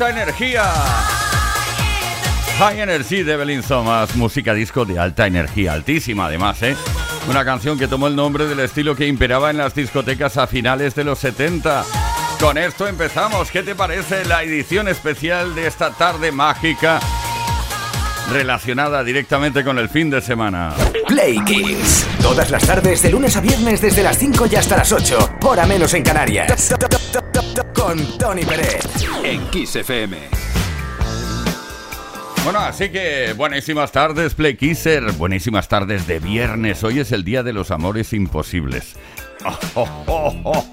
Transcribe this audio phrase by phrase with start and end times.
[0.00, 0.62] Alta energía.
[2.58, 6.74] High Energy de Belín Somas, música disco de alta energía, altísima además, ¿eh?
[7.28, 10.94] Una canción que tomó el nombre del estilo que imperaba en las discotecas a finales
[10.94, 11.84] de los 70.
[12.38, 13.50] Con esto empezamos.
[13.50, 16.98] ¿Qué te parece la edición especial de esta tarde mágica
[18.30, 20.72] relacionada directamente con el fin de semana?
[21.08, 22.06] Play Kiss.
[22.22, 25.38] Todas las tardes, de lunes a viernes, desde las 5 y hasta las 8.
[25.42, 26.74] Hora menos en Canarias.
[27.74, 28.84] Con Tony Pérez.
[29.24, 30.16] En Kiss FM.
[32.44, 35.10] Bueno, así que buenísimas tardes, Play Kisser.
[35.12, 36.84] Buenísimas tardes de viernes.
[36.84, 38.94] Hoy es el día de los amores imposibles.
[39.74, 40.64] Oh, oh, oh,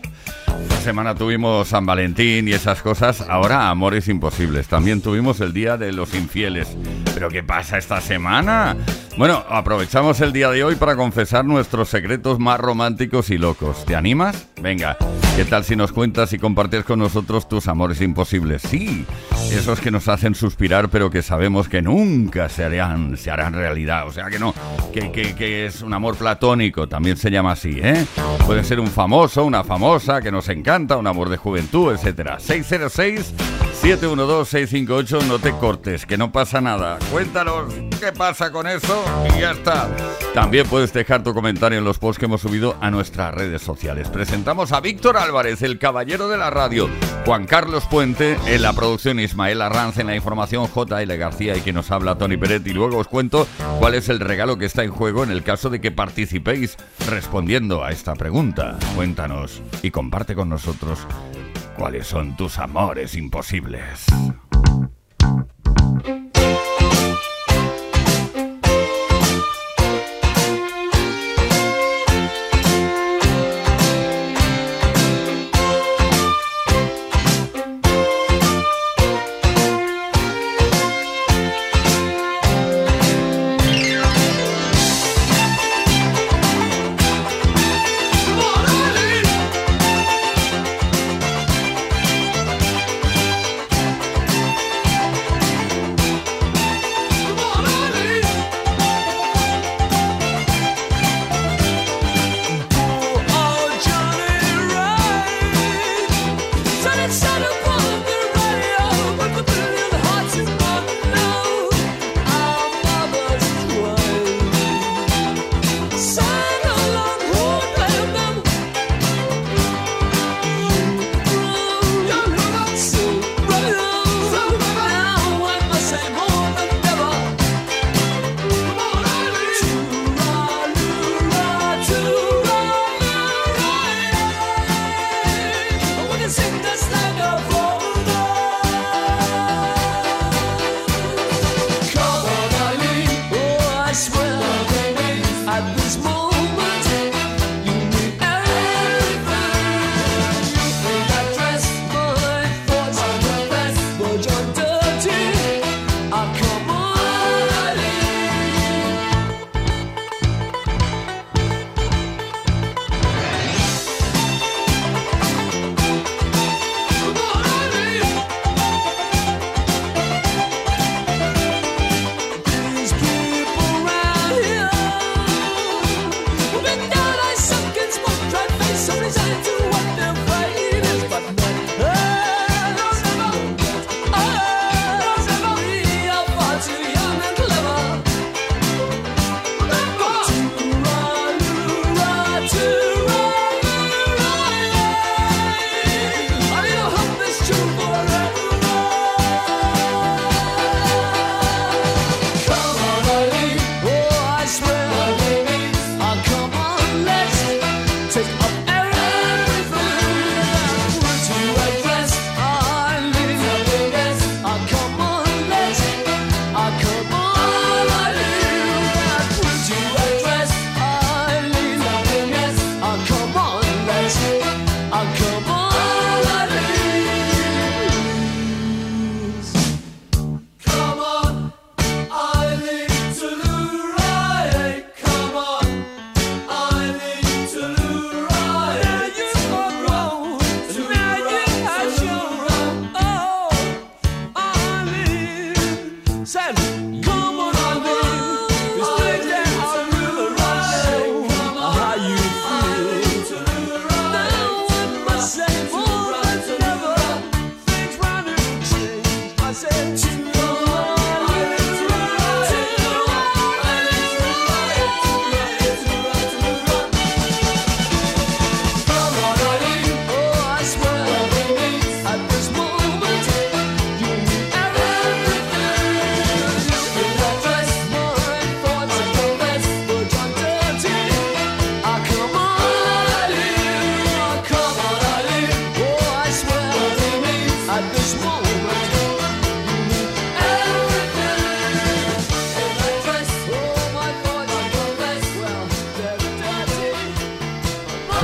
[0.63, 3.21] Esta semana tuvimos San Valentín y esas cosas.
[3.21, 4.67] Ahora amores imposibles.
[4.67, 6.67] También tuvimos el día de los infieles.
[7.13, 8.77] ¿Pero qué pasa esta semana?
[9.17, 13.83] Bueno, aprovechamos el día de hoy para confesar nuestros secretos más románticos y locos.
[13.83, 14.47] ¿Te animas?
[14.61, 14.95] Venga,
[15.35, 18.61] ¿qué tal si nos cuentas y compartes con nosotros tus amores imposibles?
[18.61, 19.07] Sí,
[19.51, 24.05] esos que nos hacen suspirar pero que sabemos que nunca se harán, se harán realidad.
[24.05, 24.53] O sea que no,
[24.93, 28.05] que, que es un amor platónico, también se llama así, ¿eh?
[28.45, 32.37] Puede ser un famoso, una famosa que nos encanta, un amor de juventud, etc.
[32.37, 33.33] 606
[33.81, 36.97] 712-658, no te cortes, que no pasa nada.
[37.11, 39.89] Cuéntanos qué pasa con eso y ya está.
[40.33, 44.09] También puedes dejar tu comentario en los posts que hemos subido a nuestras redes sociales.
[44.09, 46.89] Presentamos a Víctor Álvarez, el caballero de la radio,
[47.25, 51.17] Juan Carlos Puente en la producción, Ismael Arranz en la información, J.L.
[51.17, 52.65] García y quien nos habla, Tony Peret.
[52.67, 53.47] Y luego os cuento
[53.79, 56.77] cuál es el regalo que está en juego en el caso de que participéis
[57.09, 58.77] respondiendo a esta pregunta.
[58.95, 60.99] Cuéntanos y comparte con nosotros
[61.77, 64.07] ¿Cuáles son tus amores imposibles?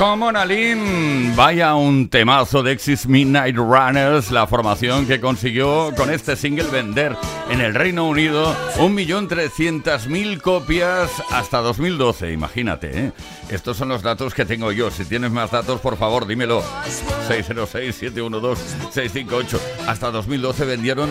[0.04, 6.68] Monalín, vaya un temazo de Exis Midnight Runners, la formación que consiguió con este single
[6.70, 7.16] vender
[7.48, 13.06] en el Reino Unido 1.300.000 copias hasta 2012, imagínate.
[13.06, 13.12] ¿eh?
[13.48, 14.90] Estos son los datos que tengo yo.
[14.90, 16.62] Si tienes más datos, por favor, dímelo.
[17.28, 19.58] 606-712-658.
[19.88, 21.08] Hasta 2012 vendieron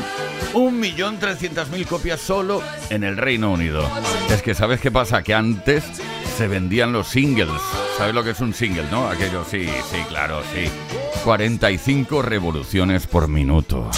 [0.53, 3.89] 1.300.000 copias solo en el Reino Unido.
[4.29, 5.23] Es que, ¿sabes qué pasa?
[5.23, 5.83] Que antes
[6.35, 7.61] se vendían los singles.
[7.97, 9.07] ¿Sabes lo que es un single, no?
[9.07, 10.69] Aquello, sí, sí, claro, sí.
[11.23, 13.89] 45 revoluciones por minuto.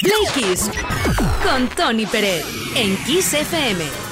[0.00, 0.56] Play
[1.42, 4.05] con Tony Pérez en Kiss FM.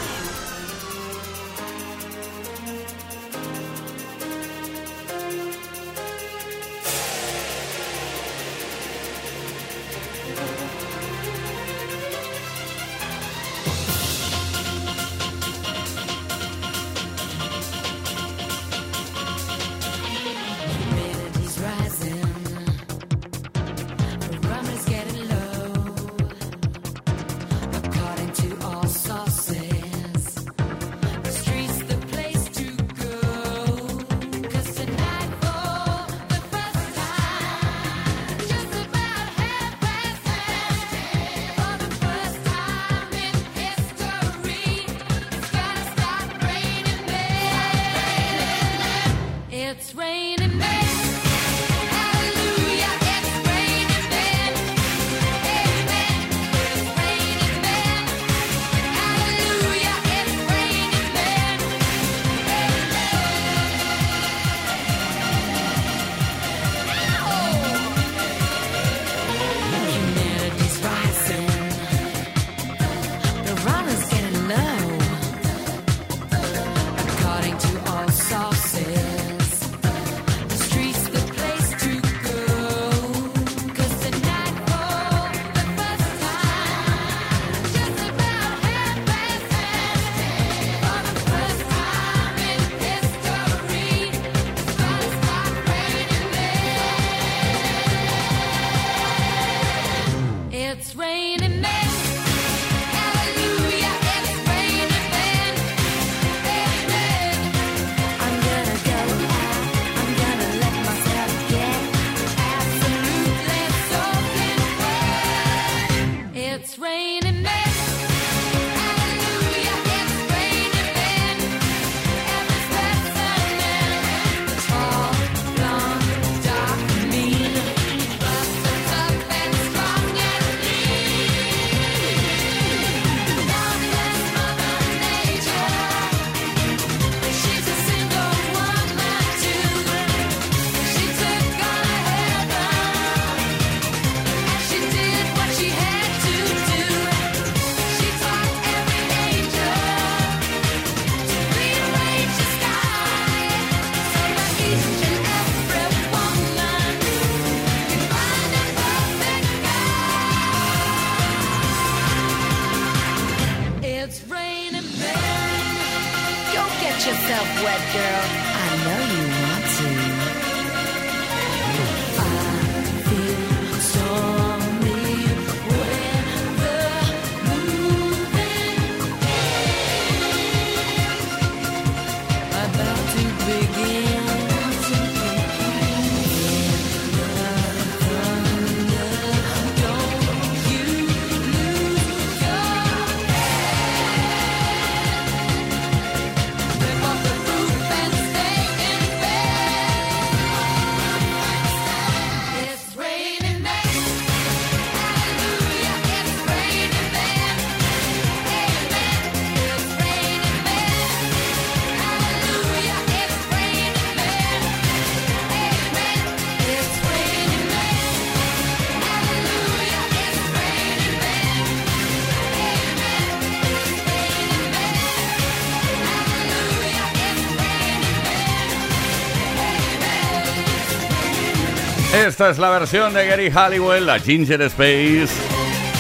[232.35, 235.29] Esta es la versión de Gary Halliwell, la Ginger Space,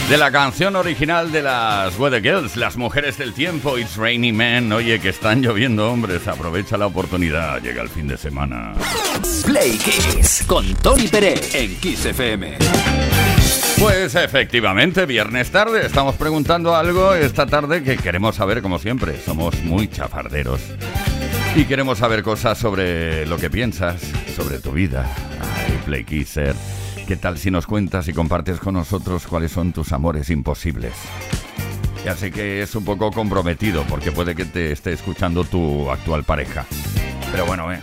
[0.08, 4.72] de la canción original de las Weather Girls, las mujeres del tiempo, It's Rainy Man.
[4.72, 8.72] Oye, que están lloviendo hombres, aprovecha la oportunidad, llega el fin de semana.
[9.46, 12.58] Play Kiss con Tony Pérez en Kiss FM.
[13.78, 19.62] Pues efectivamente, viernes tarde, estamos preguntando algo esta tarde que queremos saber como siempre, somos
[19.62, 20.60] muy chafarderos.
[21.54, 24.02] Y queremos saber cosas sobre lo que piensas,
[24.34, 25.08] sobre tu vida,
[25.84, 26.54] Play Kisser.
[27.06, 30.92] ¿Qué tal si nos cuentas y compartes con nosotros cuáles son tus amores imposibles?
[32.04, 36.24] Ya sé que es un poco comprometido porque puede que te esté escuchando tu actual
[36.24, 36.66] pareja.
[37.30, 37.80] Pero bueno, eh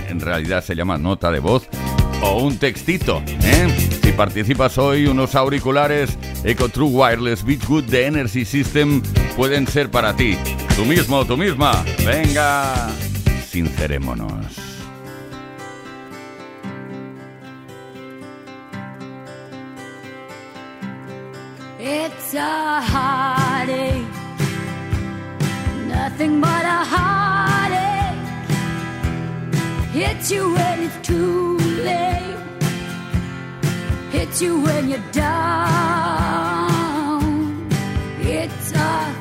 [0.08, 1.68] en realidad se llama nota de voz,
[2.22, 3.22] o un textito.
[3.26, 3.90] ¿eh?
[4.02, 9.02] Si participas hoy, unos auriculares Eco True Wireless Beatgood de Energy System
[9.36, 10.36] pueden ser para ti.
[10.76, 11.84] Tú mismo, tú misma.
[12.04, 12.90] Venga.
[13.50, 14.54] sincerémonos.
[21.80, 24.06] It's a heartache,
[25.88, 28.18] nothing but a heartache.
[29.92, 32.38] Hits you when it's too late,
[34.12, 35.90] hits you when you're down.
[38.20, 39.19] It's a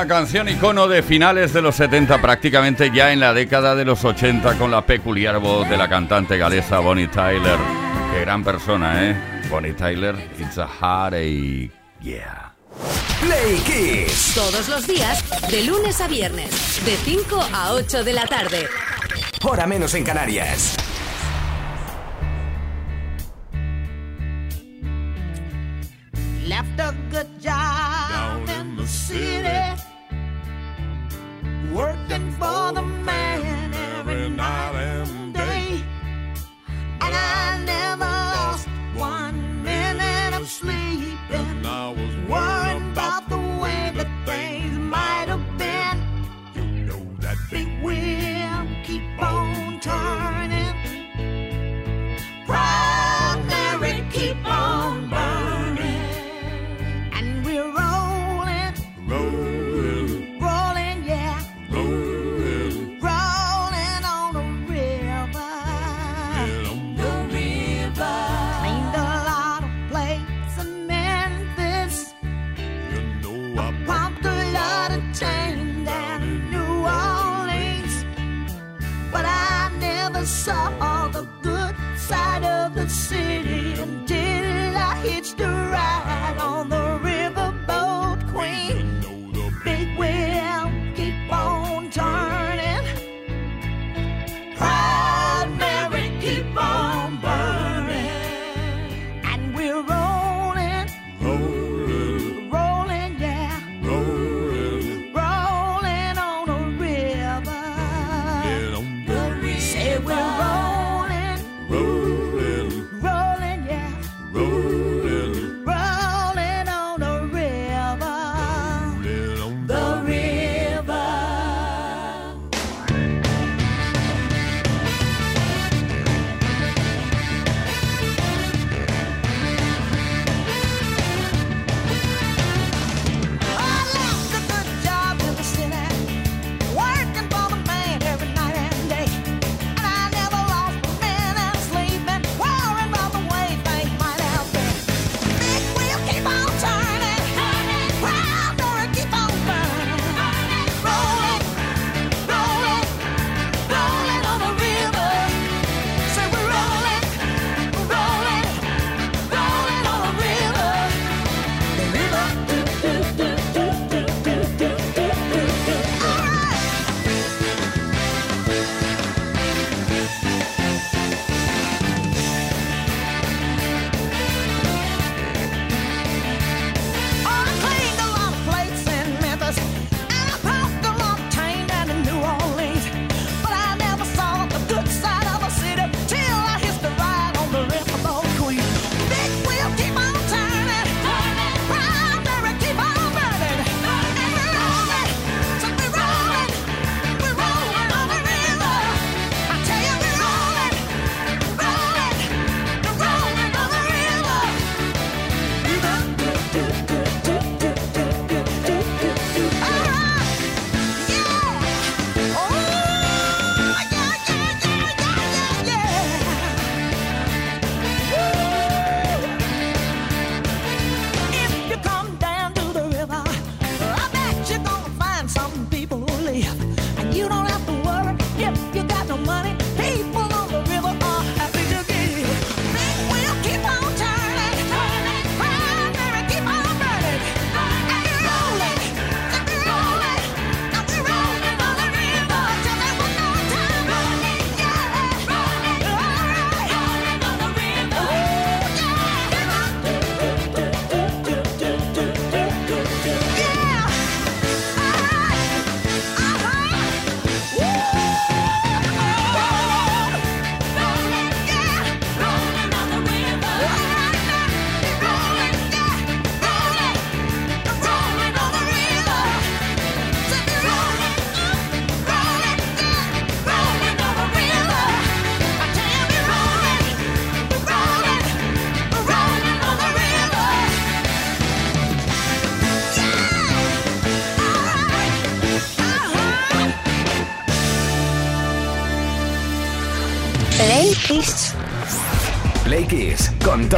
[0.00, 4.02] una canción icono de finales de los 70, prácticamente ya en la década de los
[4.02, 7.58] 80, con la peculiar voz de la cantante galesa Bonnie Tyler.
[8.10, 9.16] Qué gran persona, ¿eh?
[9.50, 12.54] Bonnie Tyler, It's a Heartache, yeah.
[13.20, 14.32] Play Kiss.
[14.34, 18.68] Todos los días, de lunes a viernes, de 5 a 8 de la tarde.
[19.42, 20.78] Hora menos en Canarias.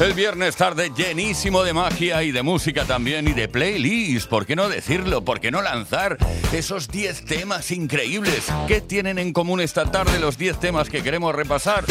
[0.00, 4.28] El viernes tarde llenísimo de magia y de música también y de playlist.
[4.28, 5.24] ¿Por qué no decirlo?
[5.24, 6.18] ¿Por qué no lanzar
[6.52, 8.46] esos 10 temas increíbles?
[8.66, 11.84] ¿Qué tienen en común esta tarde los 10 temas que queremos repasar?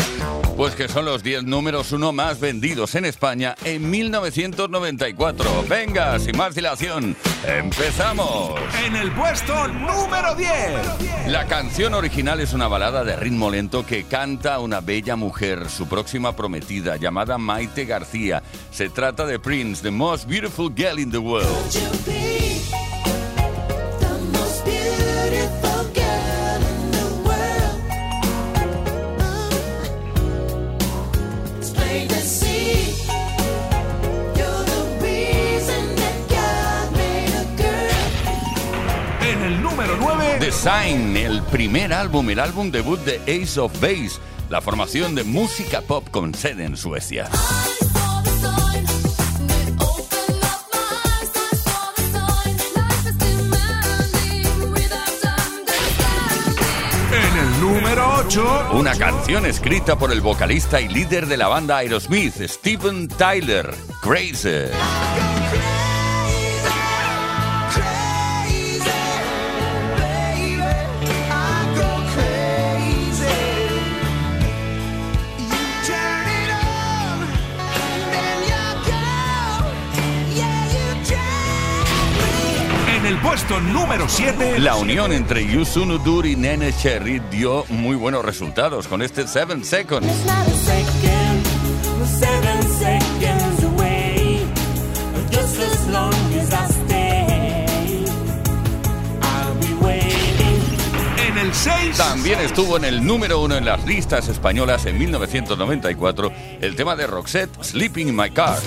[0.57, 5.65] Pues que son los 10 números uno más vendidos en España en 1994.
[5.69, 7.15] Venga, sin más dilación,
[7.47, 8.59] empezamos.
[8.85, 10.49] En el puesto número 10.
[11.27, 15.87] La canción original es una balada de ritmo lento que canta una bella mujer, su
[15.87, 18.41] próxima prometida, llamada Maite García.
[18.71, 21.47] Se trata de Prince, the most beautiful girl in the world.
[39.21, 40.37] En el número 9.
[40.39, 44.19] The Sign, el primer álbum, el álbum debut de Ace of Base,
[44.51, 47.29] la formación de música pop con sede en Suecia.
[57.13, 58.71] En el número 8.
[58.73, 64.67] Una canción escrita por el vocalista y líder de la banda Aerosmith, Steven Tyler, Crazy.
[83.31, 84.59] Puesto número 7.
[84.59, 89.63] La unión entre Yusun Udur y Nene Cherry dio muy buenos resultados con este Seven
[89.63, 90.05] Seconds.
[101.17, 101.97] En el 6.
[101.97, 107.07] También estuvo en el número uno en las listas españolas en 1994 el tema de
[107.07, 108.57] Roxette, Sleeping in My Car.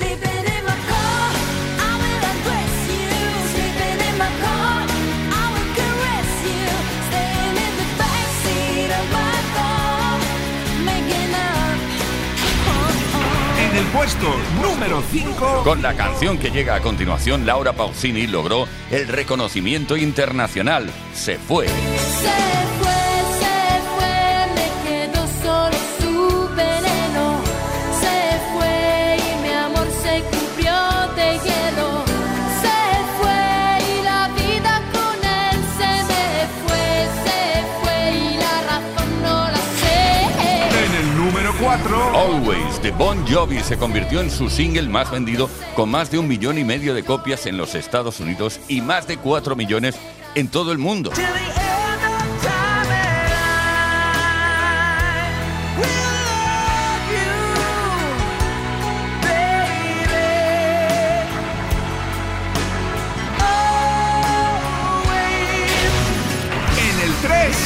[13.95, 14.27] Puesto
[14.61, 15.63] número 5.
[15.63, 20.91] Con la canción que llega a continuación, Laura Pausini logró el reconocimiento internacional.
[21.15, 21.69] Se fue.
[21.69, 22.84] Se fue,
[41.61, 41.97] 4.
[42.15, 46.29] Always de Bon Jovi se convirtió en su single más vendido con más de un
[46.29, 49.97] millón y medio de copias en los Estados Unidos y más de cuatro millones
[50.35, 51.11] en todo el mundo.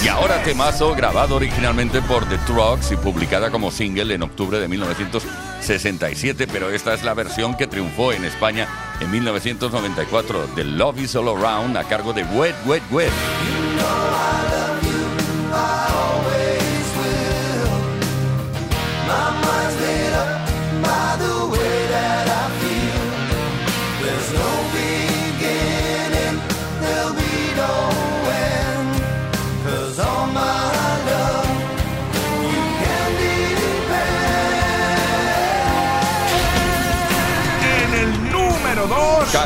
[0.05, 4.69] Y ahora temazo grabado originalmente por The Trucks y publicada como single en octubre de
[4.69, 8.69] 1967, pero esta es la versión que triunfó en España
[9.01, 13.11] en 1994, The Love Is All Around a cargo de Wet Wet Wet.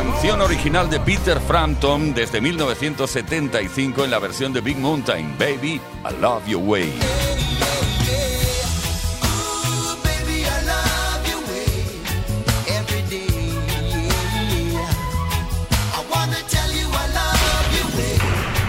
[0.03, 6.21] Canción original de Peter Frampton desde 1975 en la versión de Big Mountain, Baby, I
[6.21, 6.93] Love Your Way.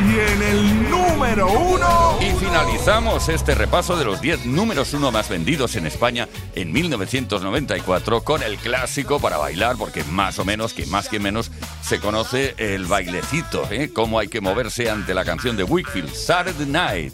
[0.05, 0.82] Y en el
[1.13, 2.17] número 1.
[2.21, 8.23] Y finalizamos este repaso de los 10 números uno más vendidos en España en 1994
[8.23, 11.51] con el clásico para bailar, porque más o menos, que más que menos,
[11.83, 13.91] se conoce el bailecito, ¿eh?
[13.93, 17.13] Cómo hay que moverse ante la canción de Wickfield, Saturday Night.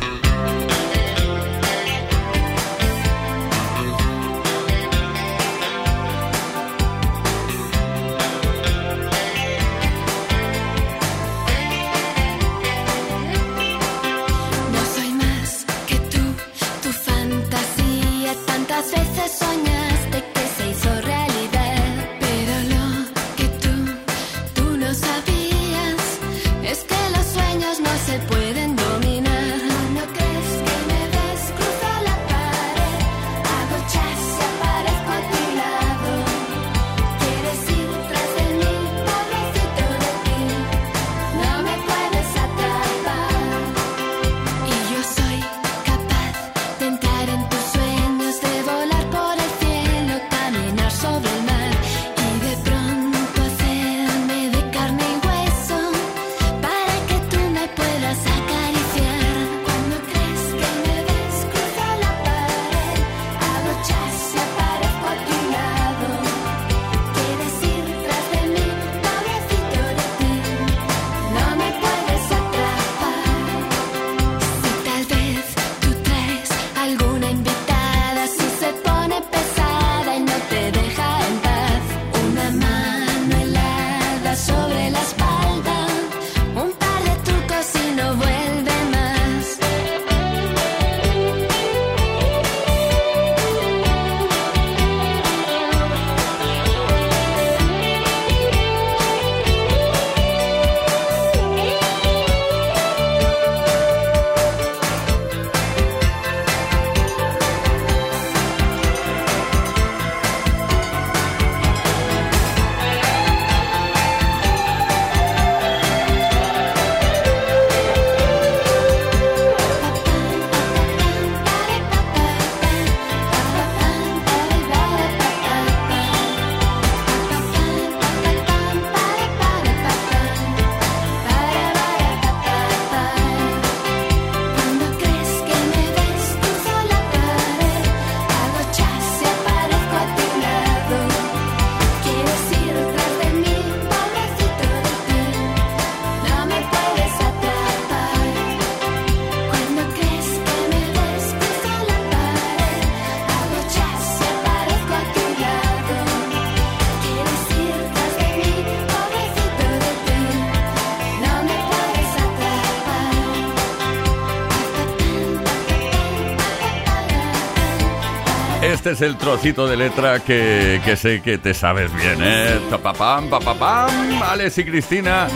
[168.91, 172.59] Este es el trocito de letra que, que sé que te sabes bien, ¿eh?
[172.69, 175.29] Tapapam, papapam, Alex y Cristina.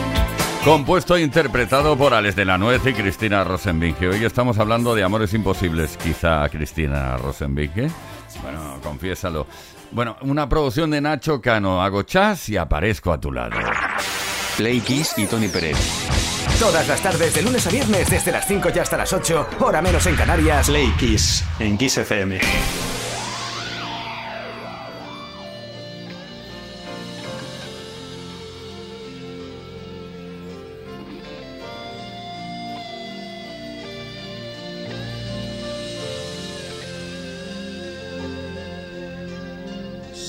[0.65, 4.09] Compuesto e interpretado por Alex de la Nuez y Cristina Rosenbinge.
[4.09, 7.89] Hoy estamos hablando de amores imposibles, quizá Cristina Rosenbinge.
[8.41, 9.47] Bueno, confiésalo.
[9.91, 11.81] Bueno, una producción de Nacho Cano.
[11.81, 13.55] Hago chas y aparezco a tu lado.
[14.57, 15.77] Play Kiss y Tony Pérez.
[16.59, 19.81] Todas las tardes, de lunes a viernes, desde las 5 y hasta las 8, hora
[19.81, 20.67] menos en Canarias.
[20.67, 22.94] Play Kiss en Kiss FM.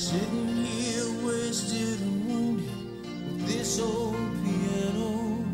[0.07, 2.70] Sitting here wasted and wounded
[3.24, 5.44] with this old piano.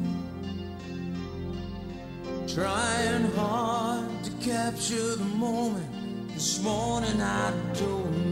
[2.47, 5.89] Trying hard to capture the moment.
[6.35, 8.32] This morning I don't know.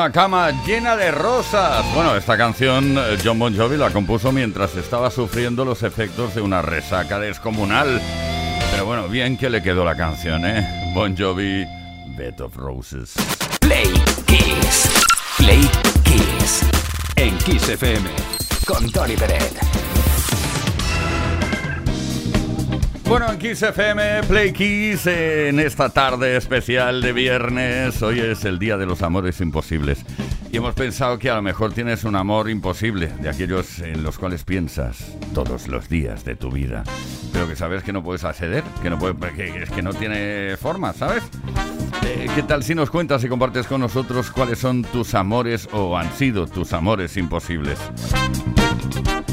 [0.00, 1.84] Una cama llena de rosas.
[1.94, 6.40] Bueno, esta canción eh, John Bon Jovi la compuso mientras estaba sufriendo los efectos de
[6.40, 8.00] una resaca descomunal.
[8.70, 10.66] Pero bueno, bien que le quedó la canción, ¿eh?
[10.94, 11.66] Bon Jovi,
[12.16, 13.12] Bed of Roses.
[13.60, 13.92] Play
[14.24, 14.90] Kiss.
[15.36, 15.68] Play
[16.04, 16.62] Kiss.
[17.16, 18.08] En Kiss FM.
[18.66, 19.79] Con Tony Peret.
[23.10, 28.00] Bueno, en Kiss FM, Play Kiss, en esta tarde especial de viernes.
[28.02, 30.04] Hoy es el Día de los Amores Imposibles.
[30.52, 34.16] Y hemos pensado que a lo mejor tienes un amor imposible, de aquellos en los
[34.16, 36.84] cuales piensas todos los días de tu vida.
[37.32, 40.92] Pero que sabes que no puedes acceder, que no puede, que, que no tiene forma,
[40.92, 41.24] ¿sabes?
[42.04, 45.98] Eh, ¿Qué tal si nos cuentas y compartes con nosotros cuáles son tus amores o
[45.98, 47.76] han sido tus amores imposibles?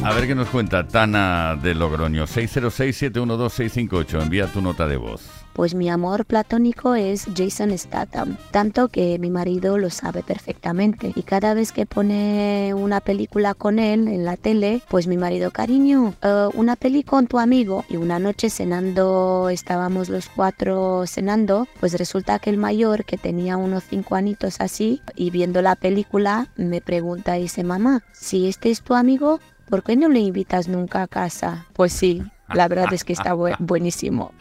[0.07, 2.27] A ver qué nos cuenta Tana de Logroño.
[2.27, 4.23] 606-712-658.
[4.23, 5.29] Envía tu nota de voz.
[5.51, 11.11] Pues mi amor platónico es Jason Statham, tanto que mi marido lo sabe perfectamente.
[11.13, 15.51] Y cada vez que pone una película con él en la tele, pues mi marido,
[15.51, 17.83] cariño, eh, una peli con tu amigo.
[17.89, 23.57] Y una noche cenando, estábamos los cuatro cenando, pues resulta que el mayor, que tenía
[23.57, 28.81] unos cinco anitos así, y viendo la película, me pregunta, dice, mamá, si este es
[28.83, 31.65] tu amigo, ¿por qué no le invitas nunca a casa?
[31.73, 34.33] Pues sí, la verdad es que está bu- buenísimo.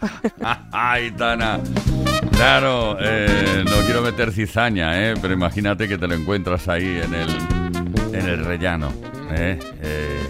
[0.73, 1.61] ¡Ay, Tana!
[2.33, 5.15] Claro, eh, no quiero meter cizaña, ¿eh?
[5.21, 8.93] pero imagínate que te lo encuentras ahí en el, en el rellano.
[9.31, 9.59] ¿eh?
[9.83, 10.21] Eh,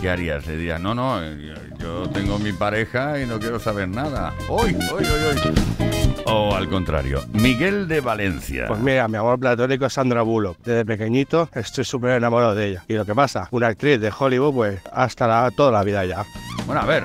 [0.00, 0.46] ¿Qué harías?
[0.46, 4.32] Le dirías, no, no, yo, yo tengo mi pareja y no quiero saber nada.
[4.48, 5.91] ¡Uy, uy, uy, uy!
[6.34, 8.64] O al contrario, Miguel de Valencia.
[8.66, 10.56] Pues mira, mi amor platónico es Sandra Bullock.
[10.64, 12.84] Desde pequeñito estoy súper enamorado de ella.
[12.88, 16.24] Y lo que pasa, una actriz de Hollywood, pues hasta la, toda la vida ya.
[16.64, 17.04] Bueno, a ver,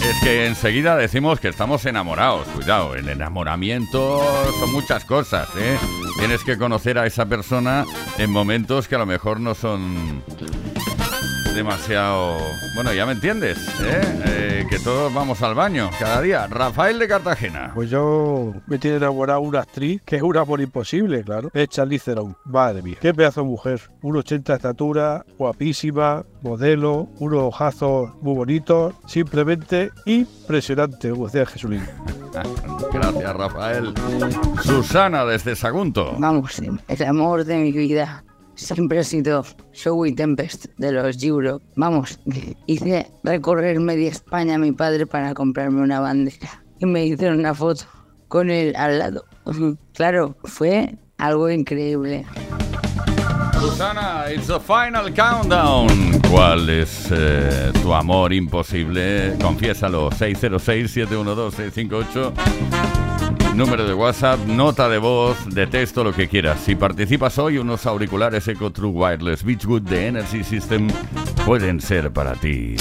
[0.00, 2.46] es que enseguida decimos que estamos enamorados.
[2.54, 4.22] Cuidado, el enamoramiento
[4.60, 5.76] son muchas cosas, ¿eh?
[6.20, 7.84] Tienes que conocer a esa persona
[8.16, 10.22] en momentos que a lo mejor no son
[11.58, 12.38] demasiado...
[12.76, 14.00] Bueno, ya me entiendes, ¿eh?
[14.26, 16.46] Eh, que todos vamos al baño cada día.
[16.46, 17.72] Rafael de Cartagena.
[17.74, 21.50] Pues yo me tiene enamorado una actriz que es una por imposible, claro.
[21.52, 22.36] Es Charlize Theron.
[22.44, 23.80] Madre mía, qué pedazo de mujer.
[24.02, 28.94] 1,80 de estatura, guapísima, modelo, unos ojazos muy bonitos.
[29.08, 31.84] Simplemente impresionante, como decía Jesulín.
[32.92, 33.94] Gracias, Rafael.
[34.62, 36.14] Susana desde Sagunto.
[36.18, 38.22] Vamos, el amor de mi vida
[38.58, 41.62] siempre ha sido Showy Tempest de los Euro.
[41.76, 42.20] Vamos,
[42.66, 47.54] hice recorrer media España a mi padre para comprarme una bandera y me hicieron una
[47.54, 47.84] foto
[48.28, 49.24] con él al lado.
[49.94, 52.24] Claro, fue algo increíble.
[53.58, 55.88] Susana, it's the final countdown.
[56.30, 59.36] ¿Cuál es eh, tu amor imposible?
[59.40, 60.10] Confiésalo.
[60.10, 63.07] 606-712-658.
[63.58, 66.60] Número de WhatsApp, nota de voz, de texto, lo que quieras.
[66.60, 70.86] Si participas hoy, unos auriculares Eco True Wireless Beachwood de Energy System
[71.44, 72.76] pueden ser para ti.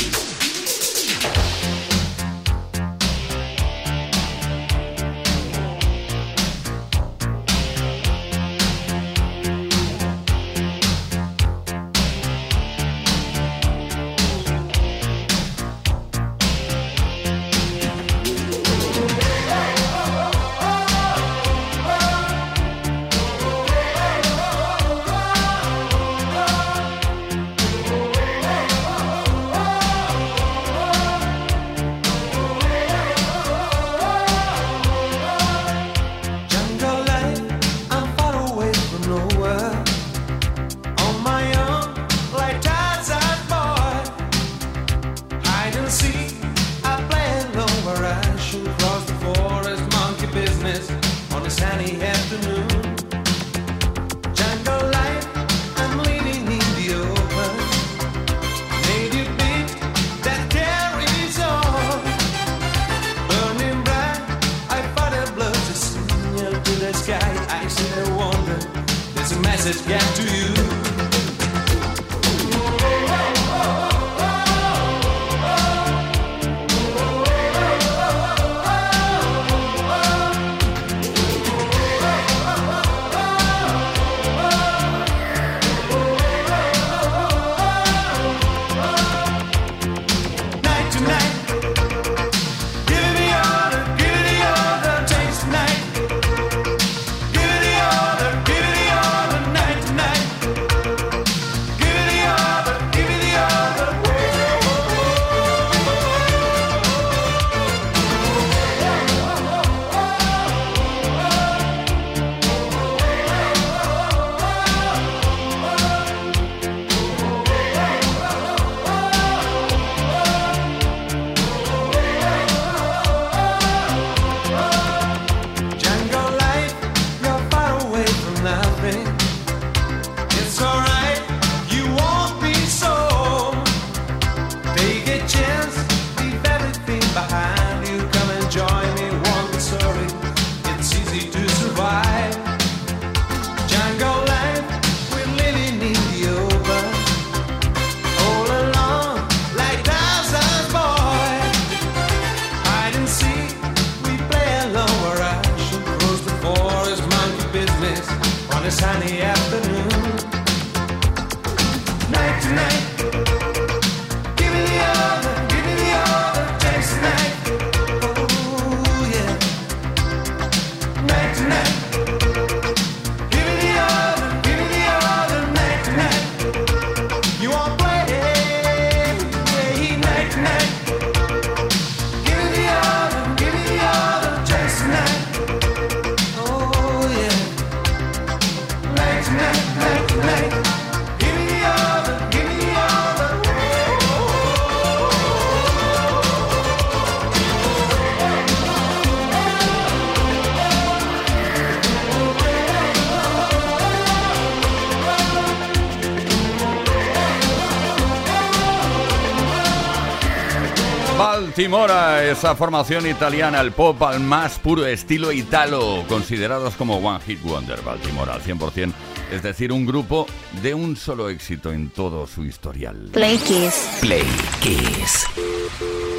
[211.57, 217.41] Timora, esa formación italiana, el pop al más puro estilo italo, considerados como One Hit
[217.41, 218.93] Wonder, Baltimore al 100%,
[219.31, 220.27] es decir, un grupo
[220.61, 223.09] de un solo éxito en todo su historial.
[223.11, 223.97] Play Kiss.
[224.01, 224.27] Play
[224.61, 225.25] Kiss.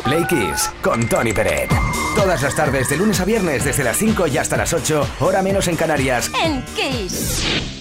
[0.02, 1.70] Play Kiss con Tony Peret.
[2.16, 5.40] Todas las tardes, de lunes a viernes, desde las 5 y hasta las 8, hora
[5.40, 6.32] menos en Canarias.
[6.44, 7.77] En Kiss.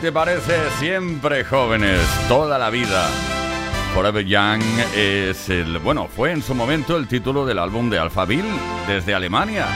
[0.00, 0.56] te parece?
[0.78, 3.08] Siempre jóvenes, toda la vida.
[3.94, 4.62] Forever Young
[4.96, 8.48] es el, bueno, fue en su momento el título del álbum de Alphaville
[8.86, 9.66] desde Alemania.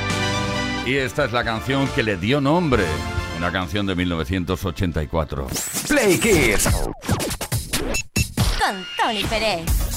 [0.87, 2.85] Y esta es la canción que le dio nombre,
[3.37, 5.47] una canción de 1984.
[5.89, 6.69] Play Kids
[8.59, 9.94] con Tony Pérez.